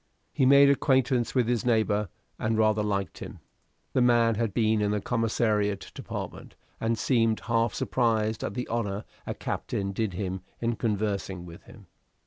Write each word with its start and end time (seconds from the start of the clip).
He 0.33 0.47
made 0.47 0.67
acquaintance 0.71 1.35
with 1.35 1.47
his 1.47 1.63
neighbor, 1.63 2.09
and 2.39 2.57
rather 2.57 2.81
liked 2.81 3.19
him. 3.19 3.37
The 3.93 4.01
man 4.01 4.33
had 4.33 4.51
been 4.51 4.81
in 4.81 4.89
the 4.89 4.99
Commissariat 4.99 5.91
Department, 5.93 6.55
and 6.79 6.97
seemed 6.97 7.41
half 7.41 7.75
surprised 7.75 8.43
at 8.43 8.55
the 8.55 8.67
honor 8.67 9.05
a 9.27 9.35
captain 9.35 9.91
did 9.91 10.13
him 10.13 10.41
in 10.59 10.75
conversing 10.77 11.45
with 11.45 11.61
him. 11.65 11.85